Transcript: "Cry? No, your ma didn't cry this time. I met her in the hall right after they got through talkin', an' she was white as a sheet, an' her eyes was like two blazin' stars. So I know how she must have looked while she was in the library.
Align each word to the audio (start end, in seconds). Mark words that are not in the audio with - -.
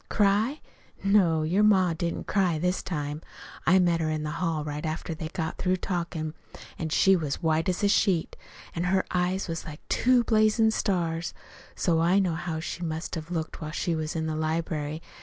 "Cry? 0.09 0.61
No, 1.03 1.43
your 1.43 1.61
ma 1.61 1.93
didn't 1.93 2.23
cry 2.25 2.57
this 2.57 2.81
time. 2.81 3.21
I 3.67 3.77
met 3.77 4.01
her 4.01 4.09
in 4.09 4.23
the 4.23 4.31
hall 4.41 4.63
right 4.63 4.83
after 4.83 5.13
they 5.13 5.27
got 5.27 5.59
through 5.59 5.77
talkin', 5.77 6.33
an' 6.79 6.89
she 6.89 7.15
was 7.15 7.43
white 7.43 7.69
as 7.69 7.83
a 7.83 7.87
sheet, 7.87 8.35
an' 8.73 8.85
her 8.85 9.05
eyes 9.11 9.47
was 9.47 9.63
like 9.63 9.87
two 9.89 10.23
blazin' 10.23 10.71
stars. 10.71 11.35
So 11.75 11.99
I 11.99 12.17
know 12.17 12.33
how 12.33 12.59
she 12.59 12.81
must 12.81 13.13
have 13.13 13.29
looked 13.29 13.61
while 13.61 13.69
she 13.69 13.93
was 13.93 14.15
in 14.15 14.25
the 14.25 14.35
library. 14.35 15.03